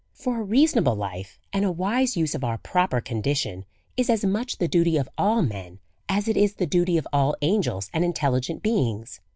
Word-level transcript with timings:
For 0.13 0.39
a 0.41 0.43
reasonable 0.43 0.95
life, 0.95 1.37
and 1.53 1.63
a 1.63 1.71
wise 1.71 2.17
use 2.17 2.33
of 2.33 2.43
our 2.43 2.57
proper 2.57 3.01
condition, 3.01 3.65
is 3.95 4.09
as 4.09 4.25
much 4.25 4.57
the 4.57 4.67
duty 4.67 4.97
of 4.97 5.07
all 5.15 5.43
men, 5.43 5.77
as 6.09 6.27
it 6.27 6.35
is 6.37 6.55
the 6.55 6.65
duty 6.65 6.97
of 6.97 7.07
all 7.13 7.35
angels 7.43 7.87
and 7.93 8.03
intelligent 8.03 8.63
beings. 8.63 9.19